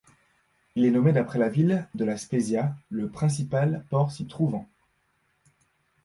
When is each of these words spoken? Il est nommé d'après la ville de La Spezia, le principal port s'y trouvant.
Il 0.75 0.83
est 0.83 0.89
nommé 0.89 1.13
d'après 1.13 1.37
la 1.37 1.47
ville 1.47 1.87
de 1.93 2.05
La 2.05 2.17
Spezia, 2.17 2.75
le 2.89 3.07
principal 3.11 3.85
port 3.91 4.11
s'y 4.11 4.25
trouvant. 4.25 4.67